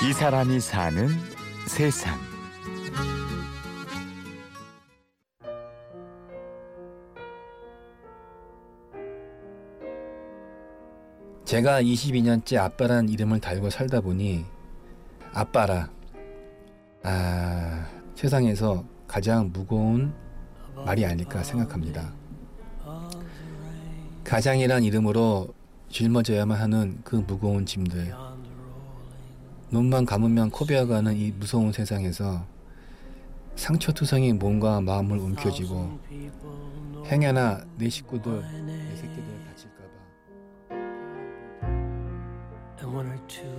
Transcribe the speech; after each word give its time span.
이 0.00 0.12
사람이 0.12 0.60
사는 0.60 1.08
세상. 1.66 2.16
제가 11.44 11.82
22년째 11.82 12.58
아빠란 12.58 13.08
이름을 13.08 13.40
달고 13.40 13.70
살다 13.70 14.00
보니 14.00 14.44
아빠라 15.32 15.90
아 17.02 17.84
세상에서 18.14 18.84
가장 19.08 19.50
무거운 19.52 20.14
말이 20.76 21.04
아닐까 21.04 21.42
생각합니다. 21.42 22.12
가장이란 24.22 24.84
이름으로 24.84 25.52
짊어져야만 25.88 26.56
하는 26.56 27.00
그 27.02 27.16
무거운 27.16 27.66
짐들 27.66 28.27
눈만 29.70 30.06
감으면 30.06 30.50
코베어가는 30.50 31.16
이 31.16 31.32
무서운 31.32 31.72
세상에서 31.72 32.44
상처투성이 33.56 34.32
몸과 34.32 34.80
마음을 34.80 35.18
움켜쥐고 35.18 35.98
행여나 37.06 37.64
내 37.76 37.88
식구들 37.88 38.42
내 38.66 38.96
새끼들 38.96 39.24
다칠까봐 39.46 39.88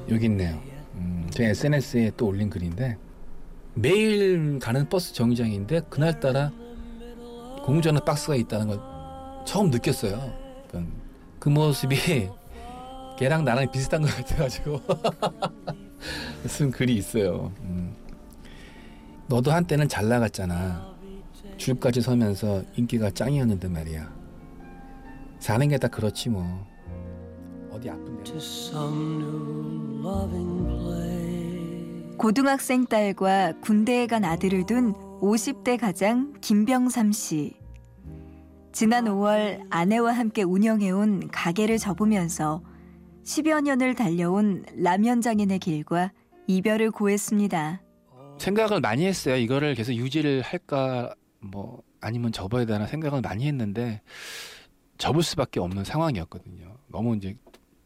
여기 0.10 0.26
있네요. 0.26 0.60
음, 0.96 1.28
제 1.30 1.46
SNS에 1.50 2.12
또 2.18 2.28
올린 2.28 2.50
글인데 2.50 2.98
매일 3.76 4.58
가는 4.60 4.90
버스 4.90 5.14
정류장인데 5.14 5.82
그날따라 5.90 6.52
공전화 7.64 8.00
박스가 8.00 8.36
있다는 8.36 8.68
걸 8.68 8.80
처음 9.46 9.70
느꼈어요. 9.70 10.34
그러니까 10.68 10.92
그 11.40 11.50
모습이 11.50 12.30
걔랑 13.20 13.44
나랑 13.46 13.70
비슷한 13.72 14.02
것 14.02 14.16
같아가지고 14.16 14.82
쓴 16.48 16.72
글이 16.72 16.96
있어요. 16.96 17.52
음. 17.62 17.94
너도 19.28 19.52
한때는 19.52 19.88
잘 19.88 20.08
나갔잖아. 20.08 20.90
줄까지 21.58 22.02
서면서 22.02 22.64
인기가 22.76 23.12
짱이었는데 23.12 23.68
말이야. 23.68 24.12
사는 25.40 25.68
게 25.68 25.78
다 25.78 25.88
그렇지 25.88 26.30
뭐. 26.30 26.68
어디 27.72 27.90
아픈데. 27.90 28.34
고등학생 32.18 32.86
딸과 32.86 33.54
군대에 33.62 34.08
간 34.08 34.26
아들을 34.26 34.66
둔 34.66 34.94
50대 35.22 35.80
가장 35.80 36.34
김병삼 36.42 37.12
씨. 37.12 37.56
지난 38.72 39.06
5월 39.06 39.66
아내와 39.70 40.14
함께 40.14 40.44
운영해온 40.44 41.30
가게를 41.32 41.78
접으면서 41.78 42.62
10여 43.24 43.62
년을 43.62 43.96
달려온 43.96 44.66
라면 44.76 45.22
장인의 45.22 45.60
길과 45.60 46.12
이별을 46.50 46.90
고했습니다. 46.90 47.80
생각을 48.40 48.80
많이 48.80 49.06
했어요. 49.06 49.36
이거를 49.36 49.76
계속 49.76 49.94
유지를 49.94 50.42
할까 50.42 51.14
뭐 51.40 51.84
아니면 52.02 52.32
접어야 52.32 52.66
되나 52.66 52.88
생각을 52.88 53.22
많이 53.22 53.46
했는데 53.46 54.02
접을 54.98 55.22
수밖에 55.22 55.60
없는 55.60 55.84
상황이었거든요. 55.84 56.76
너무 56.88 57.16
이제 57.16 57.36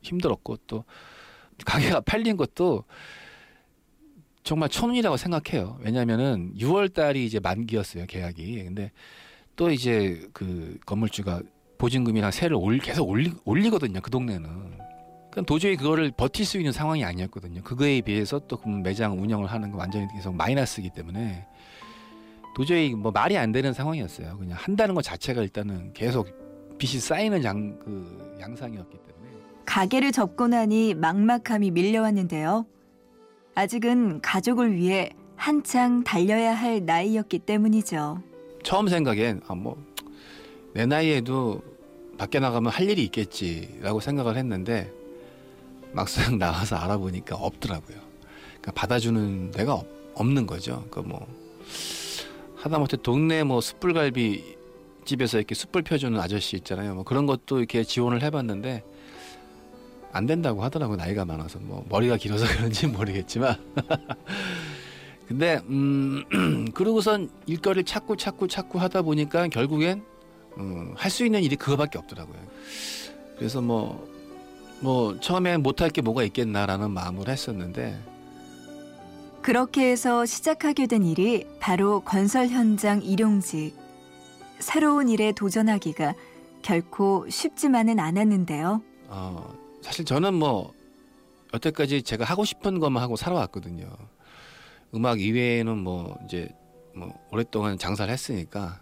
힘들었고 0.01 0.57
또 0.65 0.85
가게가 1.65 1.99
팔린 2.07 2.37
것도 2.37 2.85
정말 4.43 4.69
천운이라고 4.69 5.17
생각해요. 5.17 5.77
왜냐면은 5.81 6.53
6월 6.57 6.93
달이 6.93 7.25
이제 7.25 7.41
만기였어요, 7.41 8.05
계약이. 8.05 8.63
근데 8.63 8.91
또 9.57 9.71
이제 9.71 10.25
그 10.31 10.77
건물주가 10.85 11.41
보증금이랑 11.77 12.31
세를 12.31 12.55
올, 12.55 12.77
계속 12.77 13.09
올리, 13.09 13.33
올리거든요, 13.43 13.99
그 13.99 14.09
동네는. 14.09 14.92
그러니까 15.33 15.41
도저히 15.47 15.75
그거를 15.75 16.11
버틸 16.11 16.45
수 16.45 16.57
있는 16.57 16.71
상황이 16.71 17.03
아니었거든요. 17.03 17.63
그거에 17.63 18.01
비해서 18.01 18.39
또그 18.39 18.69
매장 18.69 19.19
운영을 19.19 19.47
하는 19.47 19.71
거 19.71 19.79
완전히 19.79 20.07
계속 20.13 20.35
마이너스이기 20.35 20.91
때문에 20.91 21.47
도저히 22.55 22.93
뭐 22.93 23.11
말이 23.11 23.35
안 23.35 23.51
되는 23.51 23.73
상황이었어요. 23.73 24.37
그냥 24.37 24.57
한다는 24.59 24.93
것 24.93 25.01
자체가 25.01 25.41
일단은 25.41 25.91
계속 25.93 26.27
빚이 26.77 26.99
쌓이는 26.99 27.43
양, 27.43 27.79
그 27.79 28.37
양상이었기 28.39 28.95
때문에. 28.95 29.31
가게를 29.65 30.11
접고 30.11 30.47
나니 30.47 30.93
막막함이 30.93 31.71
밀려왔는데요. 31.71 32.67
아직은 33.55 34.21
가족을 34.21 34.75
위해 34.75 35.09
한창 35.35 36.03
달려야 36.03 36.53
할 36.53 36.85
나이였기 36.85 37.39
때문이죠. 37.39 38.21
처음 38.63 38.87
생각엔 38.87 39.41
아 39.47 39.55
뭐내 39.55 40.85
나이에도 40.87 41.61
밖에 42.19 42.39
나가면 42.39 42.71
할 42.71 42.87
일이 42.87 43.03
있겠지라고 43.05 43.99
생각을 43.99 44.37
했는데 44.37 44.91
막상 45.93 46.37
나와서 46.39 46.75
알아보니까 46.75 47.35
없더라고요. 47.35 47.97
그러니까 48.47 48.71
받아주는 48.73 49.51
데가 49.51 49.73
없, 49.75 49.85
없는 50.15 50.47
거죠. 50.47 50.85
그뭐 50.89 51.27
하다못해 52.57 52.97
동네 53.03 53.43
뭐 53.43 53.61
숯불갈비 53.61 54.57
집에서 55.05 55.37
이렇게 55.37 55.53
숯불 55.53 55.83
펴주는 55.83 56.17
아저씨 56.19 56.55
있잖아요. 56.57 56.95
뭐 56.95 57.03
그런 57.03 57.25
것도 57.25 57.59
이렇게 57.59 57.83
지원을 57.83 58.23
해봤는데 58.23 58.83
안 60.11 60.25
된다고 60.25 60.63
하더라고 60.63 60.95
나이가 60.95 61.25
많아서 61.25 61.59
뭐 61.59 61.85
머리가 61.89 62.17
길어서 62.17 62.45
그런지 62.55 62.87
모르겠지만 62.87 63.55
근데 65.27 65.59
음 65.67 66.23
그러고선 66.73 67.29
일거리를 67.47 67.83
찾고 67.85 68.15
찾고 68.17 68.47
찾고 68.47 68.79
하다 68.79 69.01
보니까 69.03 69.47
결국엔 69.47 70.03
음, 70.57 70.93
할 70.95 71.09
수 71.09 71.25
있는 71.25 71.41
일이 71.41 71.55
그거밖에 71.55 71.97
없더라고요. 71.97 72.37
그래서 73.37 73.59
뭐 73.61 74.07
뭐뭐 74.83 75.19
처음엔 75.21 75.63
못할 75.63 75.89
게 75.89 76.01
뭐가 76.01 76.23
있겠나라는 76.23 76.91
마음을 76.91 77.29
했었는데 77.29 77.97
그렇게 79.41 79.89
해서 79.91 80.25
시작하게 80.25 80.87
된 80.87 81.03
일이 81.03 81.45
바로 81.59 82.01
건설 82.01 82.47
현장 82.47 83.01
일용직. 83.01 83.75
새로운 84.59 85.09
일에 85.09 85.33
도전하기가 85.33 86.13
결코 86.61 87.27
쉽지만은 87.29 87.99
않았는데요. 87.99 88.81
어, 89.09 89.53
사실 89.81 90.05
저는 90.05 90.33
뭐 90.33 90.73
여태까지 91.53 92.03
제가 92.03 92.23
하고 92.23 92.45
싶은 92.45 92.79
것만 92.79 93.03
하고 93.03 93.17
살아왔거든요. 93.17 93.89
음악 94.95 95.19
이외에는 95.19 95.77
뭐 95.77 96.17
이제 96.25 96.49
뭐 96.95 97.13
오랫동안 97.31 97.77
장사를 97.77 98.11
했으니까 98.11 98.79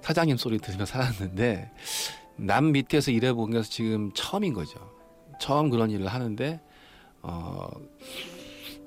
사장님 0.00 0.36
소리 0.36 0.58
들으며 0.58 0.86
살았는데 0.86 1.70
남 2.36 2.72
밑에서 2.72 3.12
일해본 3.12 3.52
게 3.52 3.62
지금 3.62 4.10
처음인 4.12 4.54
거죠. 4.54 4.99
처음 5.40 5.70
그런 5.70 5.90
일을 5.90 6.06
하는데 6.06 6.60
어 7.22 7.68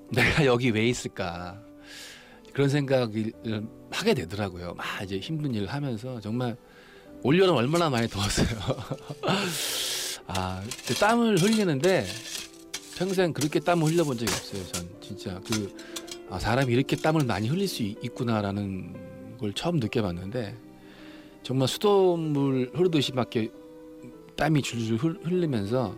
내가 0.09 0.45
여기 0.47 0.69
왜 0.69 0.87
있을까 0.87 1.59
그런 2.53 2.69
생각을 2.69 3.33
하게 3.91 4.13
되더라고요. 4.13 4.75
막 4.75 4.85
이제 5.03 5.19
힘든 5.19 5.53
일을 5.53 5.67
하면서 5.67 6.21
정말 6.21 6.55
올여름 7.23 7.55
얼마나 7.55 7.89
많이 7.89 8.07
더웠어요. 8.07 8.47
아 10.27 10.63
땀을 10.99 11.37
흘리는데 11.41 12.05
평생 12.97 13.33
그렇게 13.33 13.59
땀을 13.59 13.87
흘려본 13.87 14.17
적이 14.17 14.31
없어요. 14.31 14.63
전 14.67 14.89
진짜 15.01 15.41
그 15.45 15.75
아, 16.29 16.39
사람이 16.39 16.71
이렇게 16.71 16.95
땀을 16.95 17.25
많이 17.25 17.47
흘릴 17.47 17.67
수 17.67 17.83
있구나라는 17.83 19.37
걸 19.39 19.53
처음 19.53 19.77
느껴봤는데 19.77 20.55
정말 21.41 21.67
수돗물 21.67 22.71
흐르듯이 22.73 23.11
막 23.13 23.35
이렇게 23.35 23.51
땀이 24.35 24.61
줄줄 24.61 24.97
흐르면서 25.23 25.95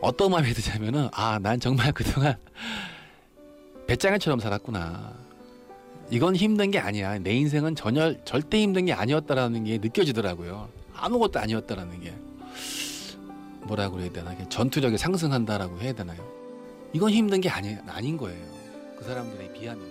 어떤 0.00 0.30
마음이 0.30 0.52
드냐면은 0.52 1.08
아 1.12 1.38
난 1.40 1.58
정말 1.60 1.92
그동안 1.92 2.36
배짱이처럼 3.86 4.38
살았구나. 4.40 5.12
이건 6.10 6.36
힘든 6.36 6.70
게 6.70 6.78
아니야. 6.78 7.18
내 7.18 7.32
인생은 7.34 7.74
전혀 7.74 8.14
절대 8.24 8.60
힘든 8.60 8.86
게 8.86 8.92
아니었다라는 8.92 9.64
게 9.64 9.78
느껴지더라고요. 9.78 10.68
아무것도 10.94 11.38
아니었다라는 11.38 12.00
게 12.00 12.14
뭐라 13.62 13.90
그래야 13.90 14.10
되나? 14.10 14.34
전투력이 14.48 14.96
상승한다라고 14.98 15.80
해야 15.80 15.92
되나요? 15.92 16.18
이건 16.92 17.10
힘든 17.10 17.40
게 17.40 17.48
아니 17.50 17.76
아닌 17.86 18.16
거예요. 18.16 18.42
그 18.98 19.04
사람들에 19.04 19.52
비하면. 19.52 19.84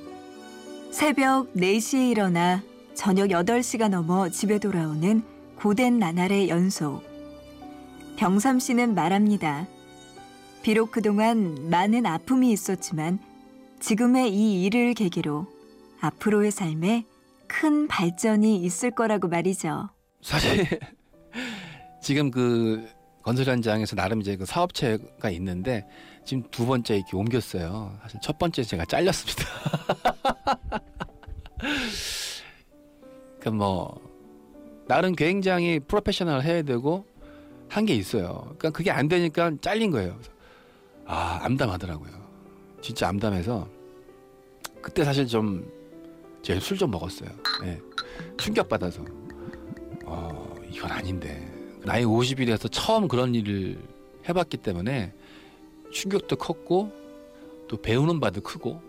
새벽 0.92 1.53
4시에 1.53 2.10
일어나 2.12 2.63
저녁 2.95 3.27
8시가 3.27 3.89
넘어 3.89 4.30
집에 4.30 4.57
돌아오는 4.57 5.21
고된 5.57 6.00
나날의 6.00 6.50
연속. 6.50 7.03
병삼 8.15 8.60
씨는 8.60 8.95
말합니다. 8.95 9.68
비록 10.67 10.91
그동안 10.91 11.69
많은 11.69 12.05
아픔이 12.05 12.51
있었지만 12.51 13.19
지금의 13.79 14.33
이 14.33 14.65
일을 14.65 14.95
계기로 14.95 15.47
앞으로의 16.01 16.51
삶에 16.51 17.05
큰 17.47 17.87
발전이 17.87 18.57
있을 18.57 18.91
거라고 18.91 19.29
말이죠. 19.29 19.87
사실 20.21 20.65
지금 22.03 22.31
그 22.31 22.85
건설 23.23 23.45
현장에서 23.45 23.95
나름 23.95 24.19
이제 24.19 24.35
그 24.35 24.45
사업체가 24.45 25.29
있는데 25.29 25.87
지금 26.25 26.43
두 26.51 26.65
번째 26.65 26.97
이렇게 26.97 27.15
옮겼어요. 27.15 27.97
사실 28.01 28.19
첫 28.21 28.37
번째 28.37 28.61
제가 28.61 28.83
잘렸습니다. 28.83 29.45
그러니까 33.39 33.51
뭐 33.51 34.01
나름 34.89 35.15
굉장히 35.15 35.79
프로페셔널 35.79 36.43
해야 36.43 36.61
되고 36.61 37.05
한 37.69 37.85
게 37.85 37.95
있어요. 37.95 38.41
그러니까 38.57 38.71
그게 38.71 38.91
안 38.91 39.07
되니까 39.07 39.53
잘린 39.61 39.91
거예요. 39.91 40.19
아 41.07 41.39
암담하더라고요. 41.44 42.12
진짜 42.81 43.07
암담해서 43.07 43.68
그때 44.81 45.04
사실 45.04 45.25
좀 45.27 45.65
제가 46.42 46.59
술 46.59 46.77
좀 46.77 46.92
먹었어요. 46.92 47.30
예. 47.63 47.80
충격 48.38 48.69
받아서 48.69 49.04
어 50.06 50.56
이건 50.69 50.92
아닌데 50.92 51.51
나이 51.83 52.04
50이 52.04 52.45
돼서 52.45 52.68
처음 52.68 53.07
그런 53.07 53.33
일을 53.36 53.77
해봤기 54.27 54.57
때문에 54.57 55.13
충격도 55.92 56.36
컸고 56.36 56.92
또 57.68 57.77
배우는 57.77 58.19
바도 58.19 58.42
크고 58.42 58.81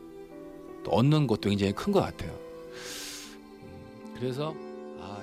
또 0.84 0.90
얻는 0.90 1.26
것도 1.26 1.48
굉장히 1.50 1.72
큰 1.72 1.92
것 1.92 2.00
같아요. 2.00 2.30
음, 2.32 4.14
그래서 4.18 4.54
아 5.00 5.22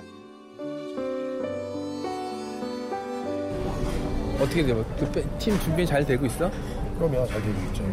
어떻게 4.40 4.64
돼요? 4.64 4.84
그팀 4.98 5.58
준비 5.60 5.86
잘 5.86 6.04
되고 6.04 6.26
있어? 6.26 6.50
그럼요 6.98 7.26
잘 7.26 7.42
되고 7.42 7.54
있죠 7.68 7.84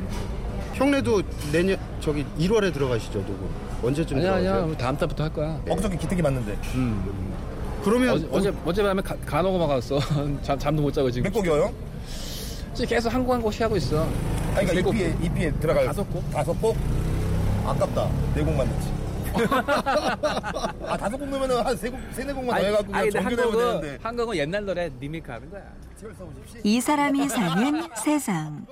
형네도 0.73 1.21
내년 1.51 1.77
저기 1.99 2.25
1월에 2.39 2.73
들어가시죠 2.73 3.23
누구 3.25 3.47
언제쯤 3.87 4.17
아니야 4.17 4.37
들어가세요? 4.37 4.63
아니야 4.63 4.77
다음 4.77 4.97
달부터 4.97 5.23
할 5.23 5.33
거야. 5.33 5.61
엊그저께 5.69 5.97
기특이 5.97 6.21
맞는데 6.21 6.57
음. 6.75 7.33
그러면 7.83 8.09
어제 8.11 8.27
어제 8.31 8.53
어젯밤에 8.65 9.01
가, 9.01 9.15
간호가 9.25 9.57
막았어. 9.67 9.99
잠 10.41 10.57
잠도 10.57 10.81
못 10.81 10.91
자고 10.93 11.11
지금. 11.11 11.23
몇 11.29 11.33
곡이요 11.33 11.63
형? 11.65 11.73
지금 12.73 12.89
계속 12.89 13.13
한 13.13 13.23
곡 13.25 13.33
한 13.33 13.41
곡씩 13.41 13.61
하고 13.61 13.75
있어. 13.75 14.07
아니 14.55 14.67
세 14.67 14.81
그러니까 14.81 14.83
곡. 14.83 14.95
EP에, 14.95 15.15
EP에 15.25 15.51
들어갈 15.59 15.85
다섯 15.85 16.03
곡? 16.09 16.31
다섯 16.31 16.53
곡? 16.61 16.77
아깝다 17.65 18.09
네 18.35 18.43
곡만 18.43 18.67
넣지 18.69 18.93
아 20.87 20.97
다섯 20.97 21.17
곡 21.17 21.27
넣으면 21.29 21.65
한 21.65 21.75
세 21.77 21.89
곡, 21.89 21.99
세네 22.13 22.33
곡만 22.33 22.59
더 22.61 22.65
해갖고 22.65 22.91
그냥 22.91 23.09
정규되면 23.09 23.51
되는데 23.51 23.97
한 24.01 24.15
곡은 24.15 24.37
옛날 24.37 24.65
노래 24.65 24.89
리메이크 24.99 25.31
하는 25.31 25.49
거야. 25.49 25.61
이 26.63 26.81
사람이 26.81 27.29
사는 27.29 27.83
세상. 28.03 28.65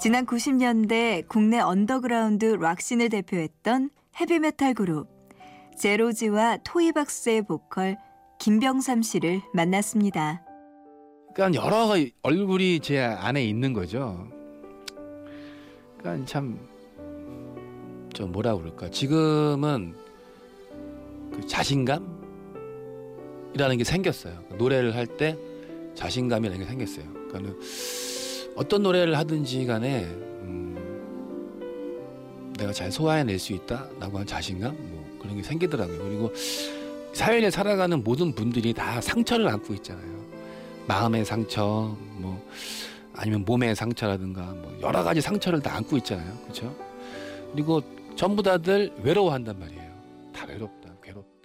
지난 0.00 0.26
90년대 0.26 1.28
국내 1.28 1.60
언더그라운드 1.60 2.44
락 2.60 2.73
scene을 2.73 3.08
대표했던 3.08 3.90
헤비메탈 4.20 4.74
그룹 4.74 5.08
제로지와 5.78 6.58
토이박스의 6.64 7.42
보컬 7.42 7.96
김병삼 8.38 9.02
씨를 9.02 9.42
만났습니다. 9.54 10.42
그러니까 11.34 11.62
여러 11.64 11.94
얼굴이 12.22 12.80
제 12.80 13.00
안에 13.00 13.44
있는 13.44 13.72
거죠. 13.72 14.28
그러니까 15.98 16.26
참, 16.26 16.58
저 18.12 18.26
뭐라 18.26 18.56
그럴까. 18.56 18.90
지금은 18.90 19.94
그 21.32 21.46
자신감이라는 21.46 22.10
게 23.78 23.84
생겼어요. 23.84 24.42
노래를 24.58 24.94
할 24.94 25.06
때 25.06 25.38
자신감이라는 25.94 26.64
게 26.64 26.66
생겼어요. 26.68 27.04
그러니까 27.28 27.54
어떤 28.56 28.82
노래를 28.82 29.16
하든지 29.18 29.66
간에 29.66 30.04
음, 30.04 30.76
내가 32.58 32.72
잘 32.72 32.92
소화해낼 32.92 33.38
수 33.38 33.52
있다라고 33.52 34.18
하는 34.18 34.26
자신감 34.26 34.76
뭐 34.78 35.18
그런 35.20 35.36
게 35.36 35.42
생기더라고요. 35.42 35.98
그리고 35.98 36.32
사회를 37.12 37.50
살아가는 37.50 38.02
모든 38.02 38.34
분들이 38.34 38.72
다 38.72 39.00
상처를 39.00 39.48
안고 39.48 39.74
있잖아요. 39.74 40.22
마음의 40.86 41.24
상처, 41.24 41.96
뭐 42.16 42.44
아니면 43.14 43.44
몸의 43.44 43.76
상처라든가 43.76 44.42
뭐 44.42 44.76
여러 44.82 45.02
가지 45.02 45.20
상처를 45.20 45.60
다 45.60 45.76
안고 45.76 45.96
있잖아요. 45.98 46.36
그렇죠? 46.42 46.74
그리고 47.52 47.82
전부 48.16 48.42
다들 48.42 48.92
외로워한단 49.02 49.58
말이에요. 49.58 49.92
다 50.34 50.46
외롭다, 50.48 50.90
괴롭다. 51.02 51.41